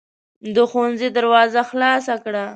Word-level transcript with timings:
د 0.55 0.57
ښوونځي 0.69 1.07
دروازه 1.17 1.61
خلاصه 1.69 2.15
کړه. 2.23 2.45